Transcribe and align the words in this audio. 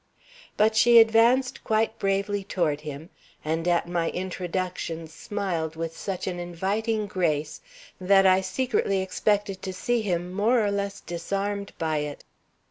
But 0.57 0.75
she 0.75 0.97
advanced 0.97 1.63
quite 1.63 1.99
bravely 1.99 2.43
toward 2.43 2.81
him, 2.81 3.11
and 3.45 3.67
at 3.67 3.87
my 3.87 4.09
introduction 4.09 5.05
smiled 5.07 5.75
with 5.75 5.95
such 5.95 6.25
an 6.25 6.39
inviting 6.39 7.05
grace 7.05 7.61
that 7.99 8.25
I 8.25 8.41
secretly 8.41 8.99
expected 9.03 9.61
to 9.61 9.71
see 9.73 10.01
him 10.01 10.33
more 10.33 10.59
or 10.65 10.71
less 10.71 11.01
disarmed 11.01 11.71
by 11.77 11.97
it. 11.97 12.23